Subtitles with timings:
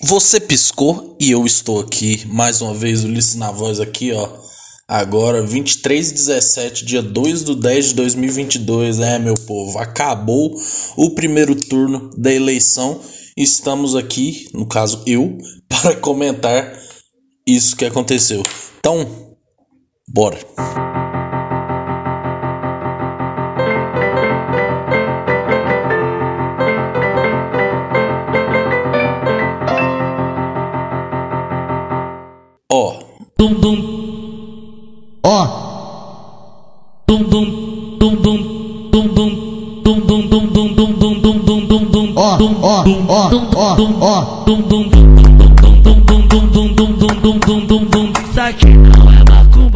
[0.00, 4.28] Você piscou e eu estou aqui, mais uma vez, Ulisses na voz aqui, ó.
[4.86, 10.56] Agora, 23 e 17, dia 2 do 10 de 2022, é, meu povo, acabou
[10.96, 13.00] o primeiro turno da eleição.
[13.36, 15.36] Estamos aqui, no caso eu,
[15.68, 16.80] para comentar
[17.44, 18.44] isso que aconteceu.
[18.78, 19.36] Então,
[20.08, 20.38] bora.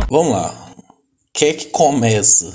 [0.08, 0.72] Vamos lá.
[1.34, 2.52] Quer que começa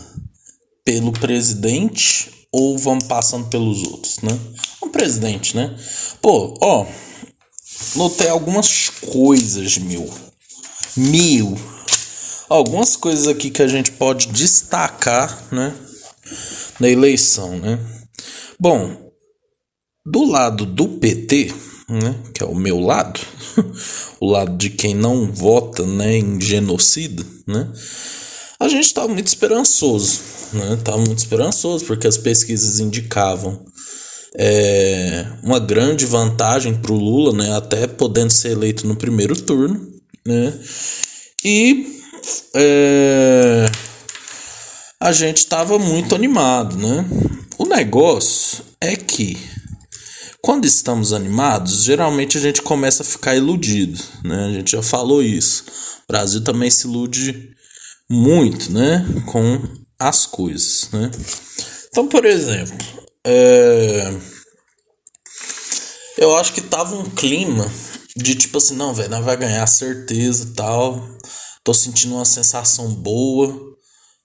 [0.86, 4.38] pelo presidente ou vamos passando pelos outros, né?
[4.82, 5.76] O presidente, né?
[6.22, 6.86] Pô, ó,
[7.96, 10.10] notei algumas coisas, meu.
[10.96, 11.58] Mil.
[12.48, 15.76] Algumas coisas aqui que a gente pode destacar, né?
[16.80, 17.78] Na eleição, né?
[18.60, 19.07] Bom,
[20.10, 21.54] do lado do PT,
[21.90, 23.20] né, que é o meu lado,
[24.22, 27.70] o lado de quem não vota né, em genocida, né,
[28.60, 30.20] a gente estava muito esperançoso.
[30.54, 33.66] Né, tava muito esperançoso, porque as pesquisas indicavam
[34.36, 39.88] é, uma grande vantagem para o Lula, né, até podendo ser eleito no primeiro turno.
[40.26, 40.58] Né,
[41.44, 42.02] e
[42.56, 43.70] é,
[45.00, 46.78] a gente estava muito animado.
[46.78, 47.06] Né.
[47.58, 49.38] O negócio é que
[50.48, 54.46] quando estamos animados, geralmente a gente começa a ficar iludido, né?
[54.46, 55.66] A gente já falou isso.
[56.08, 57.50] O Brasil também se ilude
[58.10, 59.06] muito, né?
[59.26, 59.62] Com
[60.00, 61.12] as coisas, né?
[61.90, 62.78] Então, por exemplo,
[63.26, 64.18] é...
[66.18, 67.70] eu acho que tava um clima
[68.16, 71.10] de tipo assim, não, velho, nós vai ganhar certeza tal.
[71.62, 73.54] Tô sentindo uma sensação boa,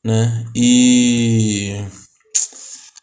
[0.05, 0.47] né?
[0.55, 1.85] E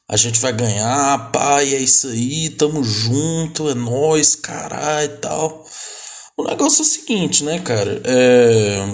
[0.10, 5.64] a gente vai ganhar, pai, é isso aí, tamo junto, é nós, caralho e tal.
[6.36, 8.02] O negócio é o seguinte, né, cara?
[8.04, 8.88] É...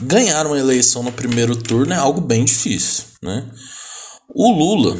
[0.00, 3.46] Ganhar uma eleição no primeiro turno é algo bem difícil, né?
[4.34, 4.96] O Lula,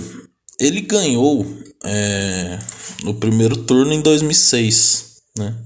[0.61, 1.47] ele ganhou
[1.83, 2.59] é...
[3.03, 5.05] no primeiro turno em 2006,
[5.39, 5.57] né?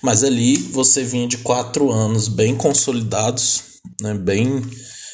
[0.00, 3.64] Mas ali você vinha de quatro anos bem consolidados,
[4.00, 4.14] né?
[4.14, 4.62] Bem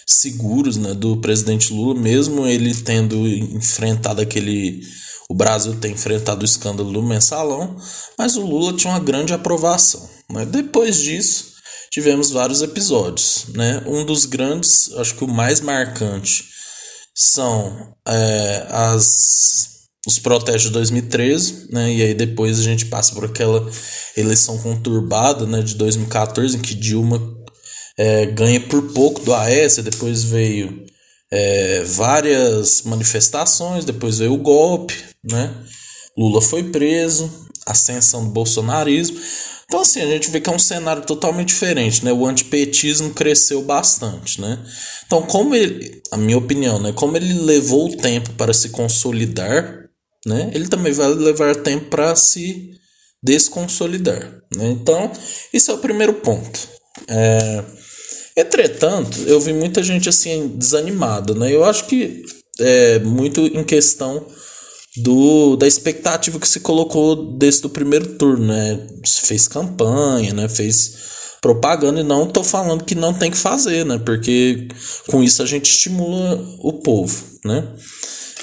[0.06, 4.82] seguros né, do presidente Lula, mesmo ele tendo enfrentado aquele.
[5.28, 7.76] O Brasil tem enfrentado o escândalo do mensalão,
[8.18, 10.08] mas o Lula tinha uma grande aprovação.
[10.30, 10.44] Né?
[10.44, 11.52] Depois disso,
[11.90, 13.46] tivemos vários episódios.
[13.54, 13.82] Né?
[13.86, 16.44] Um dos grandes, acho que o mais marcante,
[17.14, 19.72] são é, as
[20.06, 21.92] os protestos de 2013, né?
[21.92, 23.70] E aí depois a gente passa por aquela
[24.16, 27.20] eleição conturbada, né, de 2014, em que Dilma
[27.98, 30.84] é, ganha por pouco do Aécio, depois veio
[31.30, 34.94] é, várias manifestações, depois veio o golpe,
[35.24, 35.54] né?
[36.16, 37.30] Lula foi preso,
[37.66, 39.18] ascensão do bolsonarismo.
[39.64, 42.12] Então, assim, a gente vê que é um cenário totalmente diferente, né?
[42.12, 44.58] O antipetismo cresceu bastante, né?
[45.06, 46.92] Então, como ele, a minha opinião, né?
[46.92, 49.88] Como ele levou o tempo para se consolidar,
[50.26, 50.50] né?
[50.52, 52.72] Ele também vai levar tempo para se
[53.22, 54.70] desconsolidar, né?
[54.70, 55.10] Então,
[55.54, 56.68] isso é o primeiro ponto.
[57.08, 57.64] É,
[58.36, 61.52] Entretanto, eu vi muita gente assim desanimada, né?
[61.52, 62.24] Eu acho que
[62.58, 64.24] é muito em questão
[64.96, 68.86] do da expectativa que se colocou desde o primeiro turno, né?
[69.06, 70.48] Fez campanha, né?
[70.48, 73.98] Fez propaganda e não tô falando que não tem que fazer, né?
[73.98, 74.68] Porque
[75.08, 77.68] com isso a gente estimula o povo, né?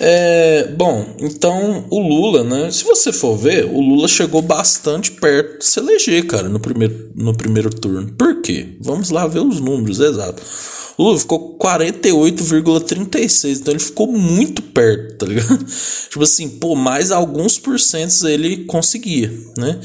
[0.01, 2.71] É, bom, então o Lula, né?
[2.71, 7.11] Se você for ver, o Lula chegou bastante perto de se eleger, cara, no primeiro,
[7.13, 8.09] no primeiro turno.
[8.13, 8.77] Por quê?
[8.79, 10.69] Vamos lá ver os números exatos.
[10.97, 15.59] O Lula ficou 48,36, então ele ficou muito perto, tá ligado?
[16.09, 19.79] tipo assim, pô, mais alguns porcentos ele conseguia, né?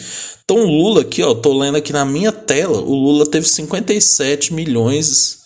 [0.45, 4.55] Então o Lula aqui, ó, tô lendo aqui na minha tela, o Lula teve 57
[4.55, 5.44] milhões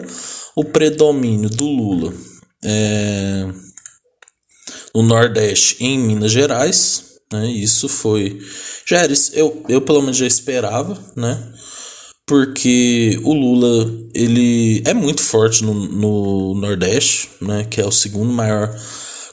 [0.56, 2.14] o predomínio do Lula
[2.64, 3.48] é,
[4.94, 7.50] no Nordeste em Minas Gerais, né?
[7.50, 8.40] Isso foi
[8.86, 11.54] já era eu, eu pelo menos já esperava, né?
[12.26, 17.66] Porque o Lula ele é muito forte no, no Nordeste, né?
[17.70, 18.76] Que é o segundo maior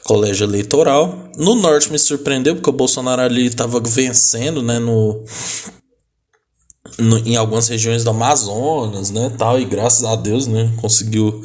[0.05, 1.31] colégio eleitoral.
[1.35, 5.25] No norte me surpreendeu porque o Bolsonaro ali estava vencendo, né, no
[6.99, 11.41] no, em algumas regiões do Amazonas, né, tal, e graças a Deus, né, conseguiu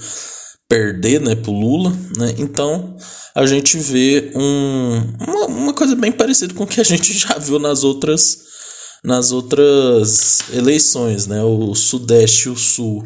[0.68, 2.94] perder, né, pro Lula, né, então
[3.34, 7.38] a gente vê um, uma, uma coisa bem parecida com o que a gente já
[7.38, 8.50] viu nas outras
[9.02, 13.02] nas outras eleições, né, o Sudeste e o Sul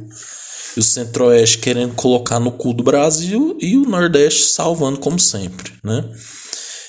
[0.80, 6.04] o Centro-Oeste querendo colocar no cu do Brasil e o Nordeste salvando como sempre, né?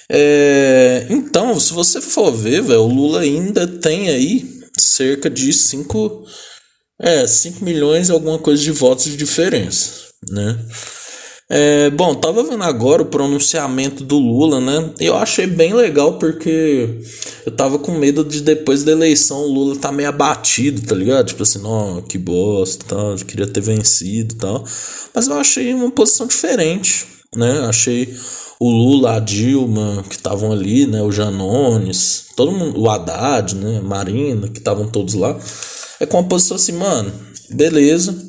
[0.10, 6.26] É, então, se você for ver, véio, o Lula ainda tem aí cerca de 5
[7.00, 9.92] é, 5 milhões alguma coisa de votos de diferença,
[10.30, 10.58] né?
[11.48, 14.90] É, bom, tava vendo agora o pronunciamento do Lula, né?
[15.00, 17.02] Eu achei bem legal porque
[17.46, 21.28] eu tava com medo de depois da eleição o Lula tá meio abatido, tá ligado?
[21.28, 24.64] Tipo assim, ó, que bosta, tal, eu queria ter vencido tal.
[25.14, 27.06] Mas eu achei uma posição diferente,
[27.36, 27.60] né?
[27.68, 28.12] Achei
[28.60, 31.04] o Lula, a Dilma, que estavam ali, né?
[31.04, 33.82] O Janones, todo mundo, o Haddad, né?
[33.82, 35.38] Marina, que estavam todos lá.
[36.00, 37.14] É com uma posição assim, mano,
[37.52, 38.25] beleza.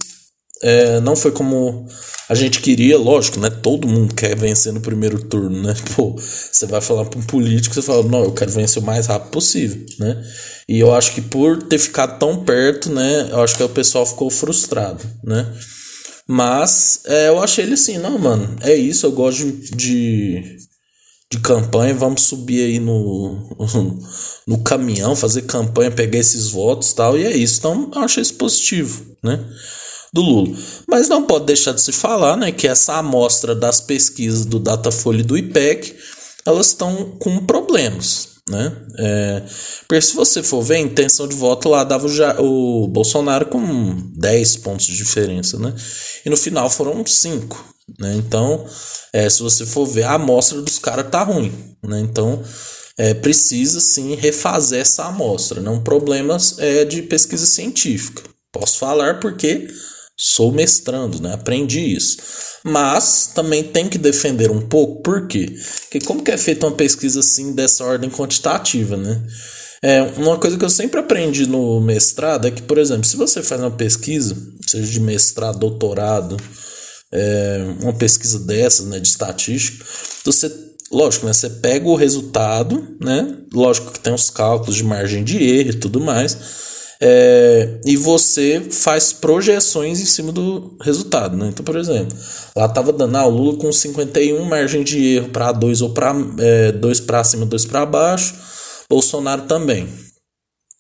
[0.62, 1.87] É, não foi como
[2.29, 3.50] a gente queria, lógico, né?
[3.50, 5.75] Todo mundo quer vencer no primeiro turno, né?
[5.94, 9.06] Pô, você vai falar para um político, você fala, não, eu quero vencer o mais
[9.06, 10.25] rápido possível, né?
[10.69, 13.29] E eu acho que por ter ficado tão perto, né?
[13.31, 15.47] Eu acho que o pessoal ficou frustrado, né?
[16.29, 20.56] Mas é, eu achei ele assim, não, mano, é isso, eu gosto de, de,
[21.31, 23.38] de campanha, vamos subir aí no,
[24.49, 27.58] no caminhão, fazer campanha, pegar esses votos tal, e é isso.
[27.61, 29.38] Então eu achei isso positivo, né?
[30.12, 30.56] Do Lula.
[30.88, 35.20] Mas não pode deixar de se falar né, que essa amostra das pesquisas do Datafolha
[35.20, 35.97] e do IPEC
[36.47, 38.37] elas estão com problemas.
[38.49, 38.73] Né?
[38.99, 39.43] É,
[39.88, 44.12] porque se você for ver, a intenção de voto lá dava o, o Bolsonaro com
[44.17, 45.75] 10 pontos de diferença, né?
[46.25, 47.75] E no final foram 5.
[47.99, 48.14] Né?
[48.14, 48.64] Então,
[49.12, 51.53] é, se você for ver, a amostra dos caras tá ruim.
[51.82, 51.99] Né?
[52.00, 52.41] Então,
[52.97, 55.61] é, precisa sim refazer essa amostra.
[55.61, 58.23] Não problemas é de pesquisa científica.
[58.53, 59.69] Posso falar porque
[60.16, 61.34] Sou mestrando, né?
[61.34, 62.16] Aprendi isso.
[62.64, 65.54] Mas também tem que defender um pouco, por quê?
[65.82, 69.22] Porque como que é feita uma pesquisa assim dessa ordem quantitativa, né?
[69.82, 73.42] É, uma coisa que eu sempre aprendi no mestrado é que, por exemplo, se você
[73.42, 74.36] faz uma pesquisa,
[74.66, 76.36] seja de mestrado, doutorado,
[77.12, 79.84] é, uma pesquisa dessas, né, de estatística,
[80.24, 80.50] você,
[80.90, 85.36] lógico, né, você pega o resultado, né, lógico que tem os cálculos de margem de
[85.42, 86.36] erro e tudo mais,
[87.00, 91.37] é, e você faz projeções em cima do resultado.
[91.37, 91.48] Né?
[91.48, 92.16] Então, por exemplo,
[92.56, 96.72] lá estava dando ah, Lula com 51, margem de erro para 2 ou para é,
[96.72, 98.34] 2 para cima, 2 para baixo,
[98.88, 99.88] Bolsonaro também.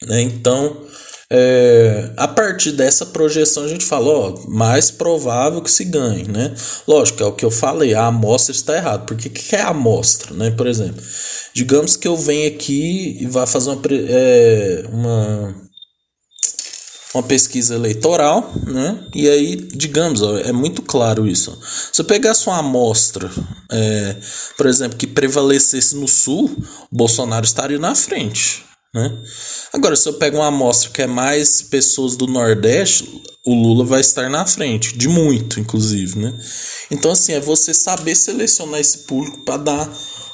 [0.02, 0.22] Né?
[0.22, 0.86] Então,
[1.30, 6.54] é, a partir dessa projeção a gente fala, ó, mais provável que se ganhe, né?
[6.86, 9.04] Lógico, é o que eu falei, a amostra está errada.
[9.04, 10.52] Porque o que é a amostra, né?
[10.52, 11.02] Por exemplo,
[11.52, 15.65] digamos que eu venho aqui e vá fazer uma, é, uma
[17.16, 18.98] uma pesquisa eleitoral, né?
[19.14, 21.58] E aí, digamos, ó, é muito claro isso.
[21.92, 23.30] Se eu pegasse uma amostra,
[23.70, 24.16] é,
[24.56, 26.54] por exemplo, que prevalecesse no Sul,
[26.90, 28.64] Bolsonaro estaria na frente,
[28.94, 29.16] né?
[29.72, 34.00] Agora, se eu pego uma amostra que é mais pessoas do Nordeste, o Lula vai
[34.00, 36.34] estar na frente, de muito, inclusive, né?
[36.90, 39.92] Então, assim, é você saber selecionar esse público para dar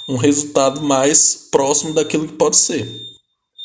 [0.09, 3.12] um resultado mais próximo daquilo que pode ser.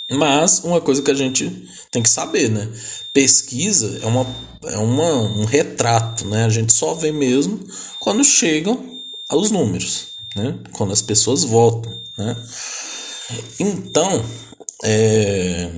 [0.09, 1.49] Mas uma coisa que a gente
[1.91, 2.69] tem que saber, né?
[3.13, 4.25] Pesquisa é, uma,
[4.63, 6.45] é uma, um retrato, né?
[6.45, 7.59] A gente só vê mesmo
[7.99, 10.57] quando chegam aos números, né?
[10.71, 12.37] Quando as pessoas votam, né?
[13.59, 14.25] Então,
[14.85, 15.69] é...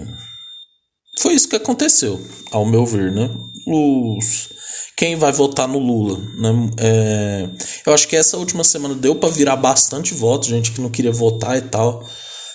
[1.18, 3.32] foi isso que aconteceu, ao meu ver, né?
[3.66, 4.50] Os...
[4.96, 6.70] Quem vai votar no Lula, né?
[6.78, 7.50] É...
[7.84, 11.12] Eu acho que essa última semana deu para virar bastante voto, gente que não queria
[11.12, 12.08] votar e tal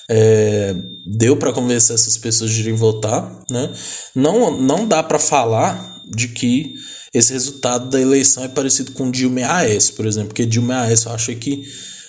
[0.09, 0.75] é,
[1.07, 3.71] deu para convencer essas pessoas de irem votar, né?
[4.15, 6.75] Não, não dá para falar de que
[7.13, 10.93] esse resultado da eleição é parecido com Dilma e AS, por exemplo, porque Dilma e
[10.93, 11.65] AS eu acho que,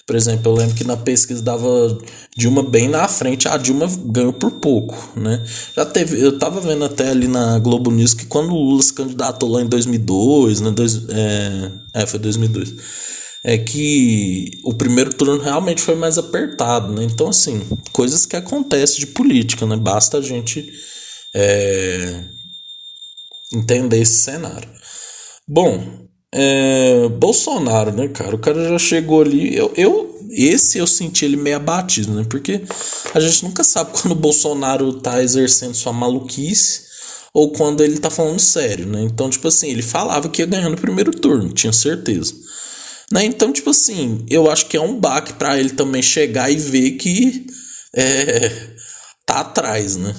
[0.06, 1.98] por exemplo, eu lembro que na pesquisa dava
[2.36, 5.44] Dilma bem na frente, a Dilma ganhou por pouco, né?
[5.76, 8.94] Já teve, eu tava vendo até ali na Globo News que quando o Lula se
[8.94, 12.74] candidatou lá em 2002, né, dois, é, é foi 2002
[13.48, 17.04] é que o primeiro turno realmente foi mais apertado, né?
[17.04, 17.62] Então, assim,
[17.92, 19.78] coisas que acontecem de política, né?
[19.78, 20.68] Basta a gente
[21.32, 22.24] é,
[23.54, 24.68] entender esse cenário.
[25.48, 28.36] Bom, é, Bolsonaro, né, cara?
[28.36, 29.56] O cara já chegou ali.
[29.56, 32.26] Eu, eu, esse eu senti ele meio abatido, né?
[32.28, 32.64] Porque
[33.14, 36.82] a gente nunca sabe quando o Bolsonaro tá exercendo sua maluquice
[37.32, 39.04] ou quando ele tá falando sério, né?
[39.04, 42.34] Então, tipo assim, ele falava que ia ganhar no primeiro turno, tinha certeza.
[43.12, 43.26] Né?
[43.26, 46.92] Então, tipo assim, eu acho que é um baque para ele também chegar e ver
[46.92, 47.46] que
[47.96, 48.50] é,
[49.26, 50.16] tá atrás, né?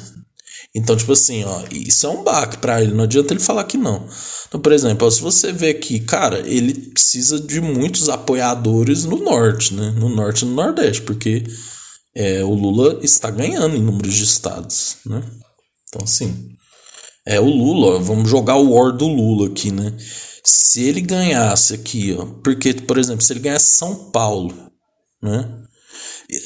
[0.74, 3.78] Então, tipo assim, ó, isso é um baque pra ele, não adianta ele falar que
[3.78, 4.06] não.
[4.46, 9.16] Então, por exemplo, ó, se você vê aqui, cara, ele precisa de muitos apoiadores no
[9.16, 9.94] norte, né?
[9.96, 11.44] No norte e no nordeste, porque
[12.14, 15.22] é, o Lula está ganhando em números de estados, né?
[15.88, 16.50] Então, assim,
[17.26, 19.94] é o Lula, ó, vamos jogar o War do Lula aqui, né?
[20.48, 24.54] Se ele ganhasse aqui, ó, porque, por exemplo, se ele ganhasse São Paulo,
[25.20, 25.44] né?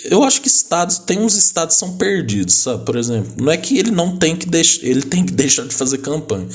[0.04, 2.86] Eu acho que estados, tem uns estados que são perdidos, sabe?
[2.86, 5.74] Por exemplo, não é que ele não tem que deixar, ele tem que deixar de
[5.74, 6.48] fazer campanha.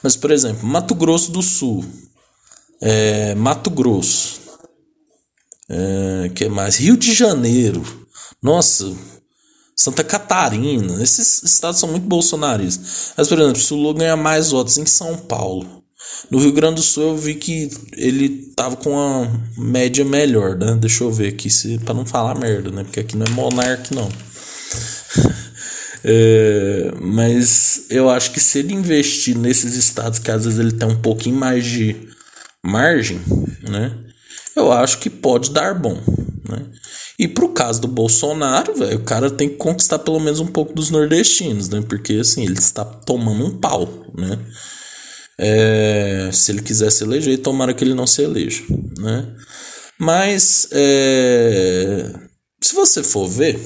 [0.00, 1.84] Mas, por exemplo, Mato Grosso do Sul,
[2.80, 4.40] é, Mato Grosso,
[5.68, 6.76] é, que mais?
[6.76, 7.82] Rio de Janeiro,
[8.40, 8.96] nossa,
[9.74, 13.12] Santa Catarina, esses estados são muito bolsonaristas.
[13.16, 15.81] Mas, por exemplo, se o Lula ganhar mais votos em São Paulo,
[16.30, 20.76] no Rio Grande do Sul eu vi que ele tava com uma média melhor, né?
[20.80, 22.84] Deixa eu ver aqui se para não falar merda, né?
[22.84, 24.08] Porque aqui não é monarque não.
[26.04, 30.88] é, mas eu acho que se ele investir nesses estados que às vezes ele tem
[30.88, 31.96] um pouquinho mais de
[32.64, 33.20] margem,
[33.68, 33.94] né?
[34.54, 36.00] Eu acho que pode dar bom,
[36.48, 36.62] né?
[37.18, 40.72] E pro caso do Bolsonaro, velho, o cara tem que conquistar pelo menos um pouco
[40.72, 41.82] dos nordestinos, né?
[41.86, 44.38] Porque assim, ele está tomando um pau, né?
[45.38, 48.62] É, se ele quiser se eleger, tomara que ele não se eleja,
[48.98, 49.34] né?
[49.98, 52.12] Mas é,
[52.60, 53.60] se você for ver,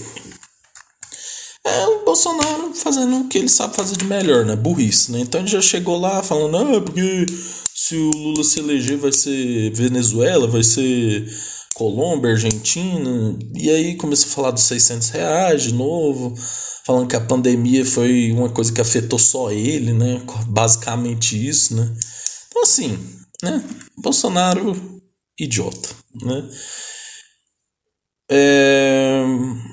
[1.65, 4.55] é o Bolsonaro fazendo o que ele sabe fazer de melhor, né?
[4.55, 5.21] Burrice, né?
[5.21, 7.27] Então ele já chegou lá falando, ah, porque
[7.75, 11.27] se o Lula se eleger vai ser Venezuela, vai ser
[11.77, 16.35] Colômbia, Argentina, e aí começou a falar dos 600 reais de novo,
[16.87, 20.23] falando que a pandemia foi uma coisa que afetou só ele, né?
[20.49, 21.95] Basicamente isso, né?
[22.49, 22.99] Então, assim,
[23.43, 23.63] né?
[23.99, 25.03] Bolsonaro,
[25.39, 25.91] idiota,
[26.23, 26.49] né?
[28.29, 29.23] É...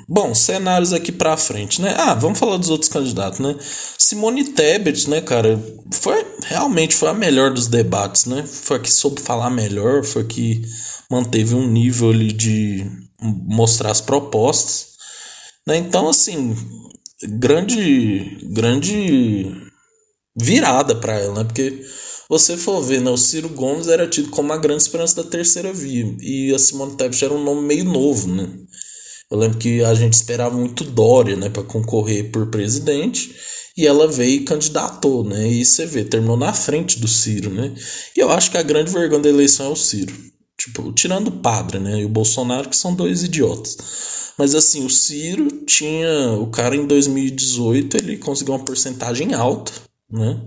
[0.08, 1.94] Bom, cenários aqui pra frente, né?
[1.98, 3.56] Ah, vamos falar dos outros candidatos, né?
[3.98, 5.60] Simone Tebet, né, cara,
[5.92, 8.44] foi realmente foi a melhor dos debates, né?
[8.46, 10.62] Foi a que soube falar melhor, foi a que
[11.10, 12.86] manteve um nível ali de
[13.22, 14.88] mostrar as propostas,
[15.66, 15.78] né?
[15.78, 16.56] Então, assim,
[17.40, 19.52] grande grande
[20.40, 21.44] virada para ela, né?
[21.44, 21.82] Porque
[22.34, 25.72] você for ver, né, o Ciro Gomes era tido como a grande esperança da terceira
[25.72, 28.50] via e a Simone Tebet era um nome meio novo, né?
[29.32, 33.36] Eu lembro que a gente esperava muito Dória, né, para concorrer por presidente,
[33.76, 35.48] e ela veio e candidatou, né?
[35.48, 37.74] E você vê, terminou na frente do Ciro, né?
[38.16, 40.14] E eu acho que a grande vergonha da eleição é o Ciro.
[40.58, 42.02] Tipo, tirando o padre, né?
[42.02, 43.76] E o Bolsonaro, que são dois idiotas.
[44.38, 46.34] Mas assim, o Ciro tinha.
[46.34, 49.72] O cara em 2018 ele conseguiu uma porcentagem alta,
[50.10, 50.42] né?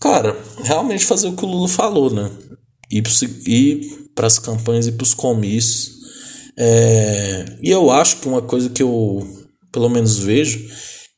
[0.00, 2.30] Cara, realmente fazer o que o Lula falou, né?
[2.90, 5.94] Ir para as campanhas e para os comícios.
[6.56, 7.44] É...
[7.62, 9.26] E eu acho que uma coisa que eu,
[9.72, 10.68] pelo menos, vejo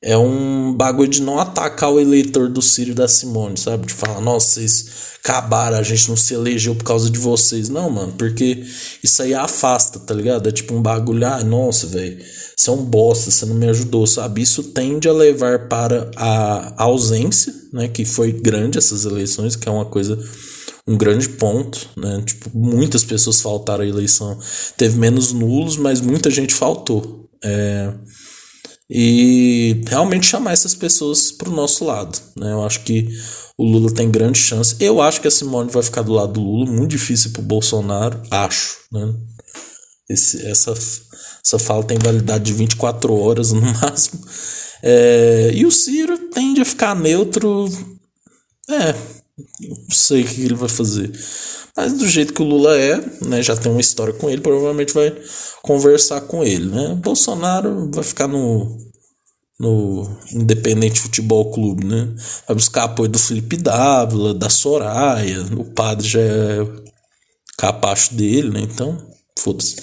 [0.06, 3.88] é um bagulho de não atacar o eleitor do Ciro e da Simone, sabe?
[3.88, 4.86] De falar, nossa, vocês
[5.18, 7.68] acabaram, a gente não se elegeu por causa de vocês.
[7.68, 8.64] Não, mano, porque
[9.02, 10.48] isso aí afasta, tá ligado?
[10.48, 12.24] É tipo um bagulho, ah, nossa, velho,
[12.56, 14.42] você é um bosta, você não me ajudou, sabe?
[14.42, 17.88] Isso tende a levar para a ausência, né?
[17.88, 20.16] Que foi grande essas eleições, que é uma coisa
[20.86, 22.22] um grande ponto, né?
[22.24, 24.38] Tipo, muitas pessoas faltaram a eleição.
[24.76, 27.28] Teve menos nulos, mas muita gente faltou.
[27.42, 27.92] É
[28.88, 32.18] e realmente chamar essas pessoas para o nosso lado.
[32.36, 32.52] Né?
[32.52, 33.08] Eu acho que
[33.58, 34.76] o Lula tem grande chance.
[34.78, 37.44] Eu acho que a Simone vai ficar do lado do Lula, muito difícil para o
[37.44, 38.78] Bolsonaro, acho.
[38.92, 39.14] Né?
[40.08, 44.24] Esse, essa, essa fala tem validade de 24 horas no máximo.
[44.82, 47.68] É, e o Ciro tende a ficar neutro.
[48.68, 48.94] É,
[49.90, 51.12] sei o que ele vai fazer.
[51.76, 54.94] Mas do jeito que o Lula é, né, já tem uma história com ele, provavelmente
[54.94, 55.14] vai
[55.62, 56.94] conversar com ele, né?
[56.94, 58.86] Bolsonaro vai ficar no
[59.58, 62.14] no Independente Futebol Clube, né?
[62.46, 66.66] Vai buscar apoio do Felipe Dávila, da Soraya, o padre já é
[67.56, 68.60] capacho dele, né?
[68.60, 68.98] Então,
[69.38, 69.76] foda-se.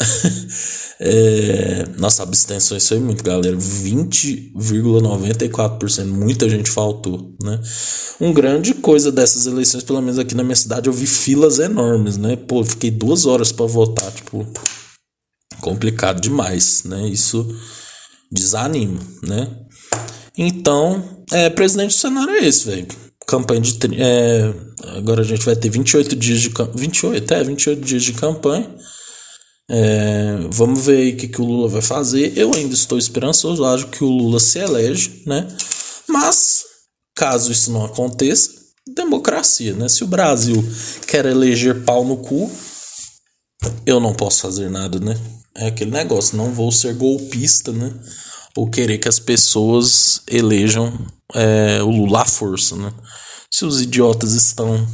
[1.00, 3.54] é, nossa, abstenções foi muito, galera.
[3.56, 6.06] 20,94%.
[6.06, 7.60] Muita gente faltou, né?
[8.20, 12.16] Um grande coisa dessas eleições, pelo menos aqui na minha cidade, eu vi filas enormes,
[12.16, 12.36] né?
[12.36, 14.46] Pô, fiquei duas horas para votar, tipo,
[15.60, 17.06] complicado demais, né?
[17.08, 17.46] Isso
[18.30, 19.48] desanima, né?
[20.36, 22.88] Então, é, presidente do cenário é esse, velho.
[23.30, 23.78] Campanha de.
[23.94, 24.52] É,
[24.96, 26.52] agora a gente vai ter 28 dias de.
[26.74, 28.68] 28, é, 28 dias de campanha.
[29.70, 32.36] É, vamos ver o que, que o Lula vai fazer.
[32.36, 35.46] Eu ainda estou esperançoso, acho que o Lula se elege, né?
[36.08, 36.64] Mas,
[37.14, 38.50] caso isso não aconteça,
[38.96, 39.88] democracia, né?
[39.88, 40.60] Se o Brasil
[41.06, 42.50] quer eleger pau no cu,
[43.86, 45.16] eu não posso fazer nada, né?
[45.56, 47.94] É aquele negócio, não vou ser golpista, né?
[48.56, 50.98] Ou querer que as pessoas elejam
[51.34, 52.92] é, o Lula à força, né?
[53.50, 54.86] Se os idiotas estão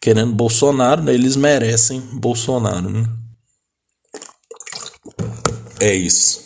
[0.00, 3.06] querendo Bolsonaro, né, eles merecem Bolsonaro, né?
[5.78, 6.40] É isso.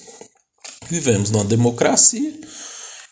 [0.88, 2.32] Vivemos numa democracia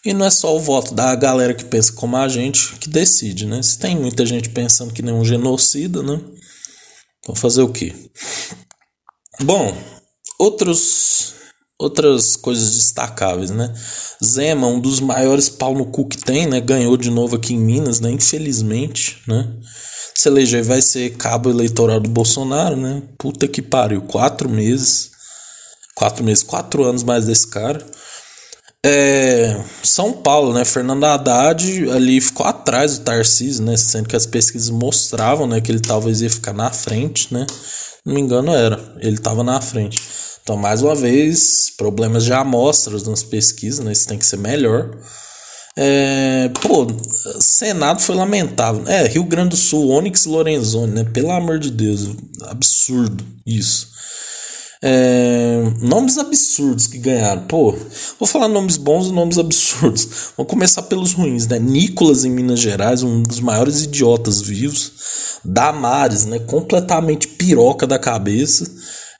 [0.04, 3.46] e não é só o voto da galera que pensa como a gente que decide,
[3.46, 3.62] né?
[3.62, 6.20] Se tem muita gente pensando que nem um genocida, né?
[7.20, 7.94] Então fazer o quê?
[9.40, 9.76] Bom,
[10.38, 11.34] outros
[11.82, 13.72] outras coisas destacáveis, né?
[14.24, 16.60] Zema, um dos maiores pau no cu que tem, né?
[16.60, 18.10] Ganhou de novo aqui em Minas, né?
[18.10, 19.48] Infelizmente, né?
[20.14, 23.02] Se eleger vai ser cabo eleitoral do Bolsonaro, né?
[23.18, 25.10] Puta que pariu, quatro meses,
[25.94, 27.84] quatro meses, quatro anos mais desse cara.
[28.84, 30.64] É, São Paulo, né?
[30.64, 33.76] Fernando Haddad ali ficou atrás do Tarcísio, né?
[33.76, 35.60] Sendo que as pesquisas mostravam, né?
[35.60, 37.46] Que ele talvez ia ficar na frente, né?
[38.04, 38.78] não me engano, era.
[38.98, 40.02] Ele estava na frente.
[40.42, 43.92] Então, mais uma vez, problemas de amostras nas pesquisas, né?
[43.92, 44.90] Isso tem que ser melhor.
[45.76, 46.86] É, pô,
[47.40, 48.86] Senado foi lamentável.
[48.88, 51.04] É, Rio Grande do Sul, Onyx Lorenzoni, né?
[51.04, 52.08] Pelo amor de Deus,
[52.42, 53.92] absurdo isso.
[54.84, 57.46] É, nomes absurdos que ganharam.
[57.46, 57.72] Pô,
[58.18, 60.32] vou falar nomes bons e nomes absurdos.
[60.36, 61.58] Vamos começar pelos ruins, né?
[61.60, 65.38] Nicolas em Minas Gerais, um dos maiores idiotas vivos.
[65.44, 66.40] Damares, né?
[66.40, 68.68] Completamente piroca da cabeça.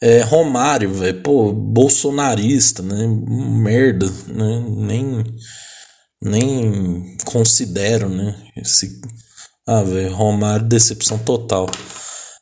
[0.01, 3.07] É, Romário, velho, pô, bolsonarista, né?
[3.07, 4.65] Merda, né?
[4.69, 5.25] Nem,
[6.21, 8.35] nem considero, né?
[8.57, 9.01] Esse,
[9.65, 11.71] ah, velho, Romário, decepção total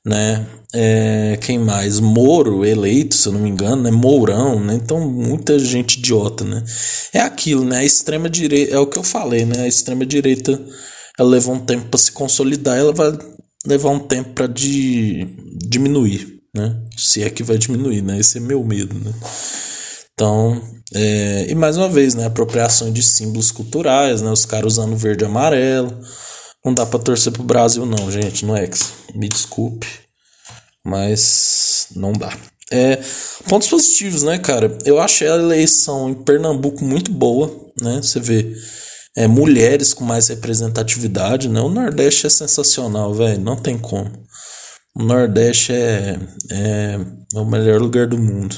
[0.05, 0.47] né?
[0.73, 2.01] É, quem mais?
[2.01, 3.91] Moro eleito, se eu não me engano, né?
[3.91, 4.75] Mourão, né?
[4.75, 6.65] Então, muita gente idiota, né?
[7.13, 7.79] É aquilo, né?
[7.79, 9.63] A extrema direita, é o que eu falei, né?
[9.63, 10.61] A extrema direita,
[11.19, 13.13] ela levou um tempo para se consolidar, ela vai
[13.67, 15.27] levar um tempo para de,
[15.69, 16.81] diminuir, né?
[16.97, 18.19] Se é que vai diminuir, né?
[18.19, 19.13] Esse é meu medo, né?
[20.15, 20.61] Então,
[20.95, 22.27] é, e mais uma vez, né?
[22.27, 24.31] Apropriação de símbolos culturais, né?
[24.31, 25.99] Os caras usando verde e amarelo.
[26.65, 28.93] Não dá para torcer pro Brasil, não, gente, no Ex.
[29.15, 29.87] Me desculpe,
[30.85, 32.37] mas não dá.
[32.73, 33.01] É,
[33.49, 34.79] pontos positivos, né, cara?
[34.85, 38.01] Eu achei a eleição em Pernambuco muito boa, né?
[38.03, 38.55] Você vê
[39.17, 41.61] é, mulheres com mais representatividade, né?
[41.61, 43.41] O Nordeste é sensacional, velho.
[43.41, 44.11] Não tem como.
[44.95, 46.19] O Nordeste é,
[46.51, 46.99] é,
[47.35, 48.57] é o melhor lugar do mundo.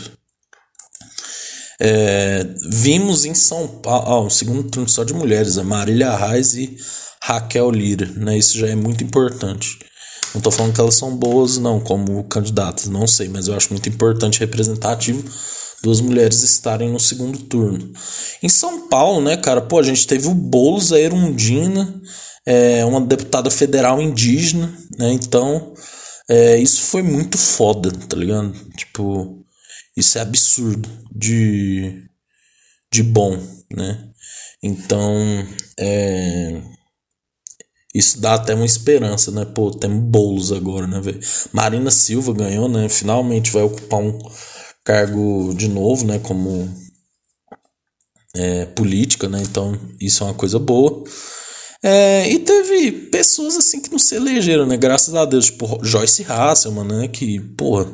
[1.84, 6.76] É, vimos em São Paulo, ó, segundo turno só de mulheres, a Marília Reis e
[7.20, 8.38] Raquel Lira, né?
[8.38, 9.78] Isso já é muito importante.
[10.32, 13.70] Não estou falando que elas são boas, não, como candidatas, não sei, mas eu acho
[13.70, 15.24] muito importante representativo
[15.82, 17.92] duas mulheres estarem no segundo turno.
[18.42, 22.00] Em São Paulo, né, cara, pô, a gente teve o Boulos, a Erundina,
[22.46, 25.74] é, uma deputada federal indígena, né, então
[26.30, 28.52] é, isso foi muito foda, tá ligado?
[28.76, 29.41] Tipo,
[29.96, 32.04] isso é absurdo de,
[32.90, 33.36] de bom,
[33.70, 34.08] né?
[34.62, 35.46] Então,
[35.78, 36.62] é,
[37.94, 39.44] isso dá até uma esperança, né?
[39.44, 41.00] Pô, temos bolos agora, né?
[41.52, 42.88] Marina Silva ganhou, né?
[42.88, 44.18] Finalmente vai ocupar um
[44.84, 46.18] cargo de novo, né?
[46.18, 46.72] Como
[48.34, 49.42] é, política, né?
[49.42, 51.04] Então, isso é uma coisa boa.
[51.82, 54.76] É, e teve pessoas assim que não se elegeram, né?
[54.76, 57.08] Graças a Deus, tipo Joyce Hasselman, né?
[57.08, 57.90] Que, porra,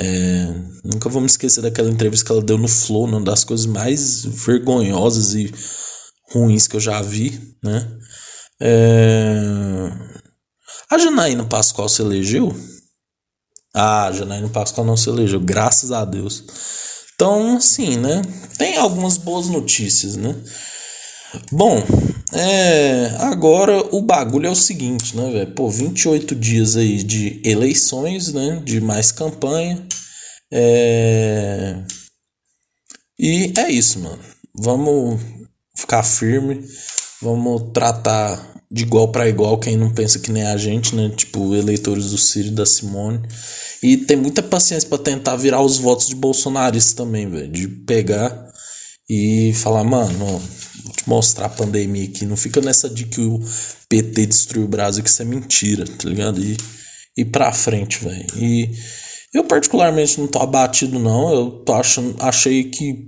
[0.00, 3.16] é, nunca vou me esquecer daquela entrevista que ela deu no Flow, né?
[3.16, 5.52] uma das coisas mais vergonhosas e
[6.30, 7.98] ruins que eu já vi, né?
[8.60, 9.40] É...
[10.88, 12.54] A Janaína Pascoal se elegeu?
[13.74, 16.44] Ah, a Janaína Pascoal não se elegeu, graças a Deus.
[17.14, 18.22] Então, assim, né?
[18.56, 20.36] Tem algumas boas notícias, né?
[21.52, 21.82] Bom,
[22.32, 25.54] é, agora o bagulho é o seguinte, né, velho?
[25.54, 28.60] Pô, 28 dias aí de eleições, né?
[28.64, 29.86] De mais campanha.
[30.52, 31.82] É...
[33.18, 34.18] E é isso, mano.
[34.54, 35.20] vamos
[35.74, 36.64] ficar firme,
[37.20, 41.10] vamos tratar de igual para igual quem não pensa que nem a gente, né?
[41.16, 43.20] Tipo, eleitores do Ciro e da Simone.
[43.82, 47.48] E tem muita paciência para tentar virar os votos de bolsonaristas também, velho.
[47.48, 48.48] De pegar
[49.08, 50.40] e falar, mano, vou
[50.92, 52.26] te mostrar a pandemia aqui.
[52.26, 53.40] Não fica nessa de que o
[53.88, 56.42] PT destruiu o Brasil, que isso é mentira, tá ligado?
[56.42, 56.56] E
[57.16, 58.26] ir pra frente, velho.
[58.36, 58.70] E
[59.32, 61.32] eu, particularmente, não tô abatido, não.
[61.32, 63.06] Eu tô achando, achei que.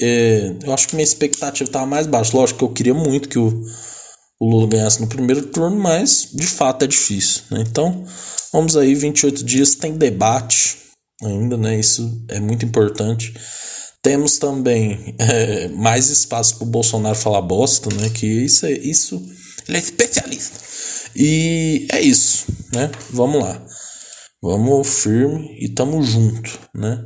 [0.00, 2.36] É, eu acho que minha expectativa tava mais baixa.
[2.36, 3.62] Lógico que eu queria muito que o,
[4.40, 7.64] o Lula ganhasse no primeiro turno, mas de fato é difícil, né?
[7.68, 8.04] Então,
[8.52, 10.78] vamos aí, 28 dias tem debate
[11.22, 11.78] ainda, né?
[11.78, 13.34] Isso é muito importante.
[14.02, 18.10] Temos também é, mais espaço para o Bolsonaro falar bosta, né?
[18.10, 19.24] Que isso é isso.
[19.68, 20.58] Ele é especialista.
[21.14, 22.90] E é isso, né?
[23.10, 23.64] Vamos lá.
[24.42, 27.00] Vamos firme e tamo junto, né?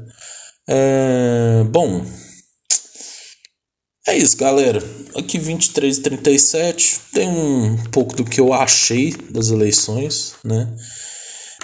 [0.68, 2.02] É, bom,
[4.08, 4.82] é isso, galera.
[5.16, 10.74] Aqui 23 e 37 tem um pouco do que eu achei das eleições, né?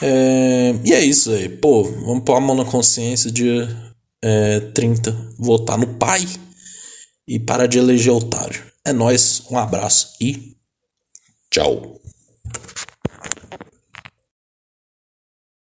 [0.02, 1.48] É, e é isso aí.
[1.48, 3.68] Pô, vamos pôr a mão na consciência dia
[4.22, 5.34] é, 30.
[5.38, 6.26] Votar no pai
[7.26, 8.62] e parar de eleger otário.
[8.84, 10.56] É nós, um abraço e
[11.50, 12.01] tchau.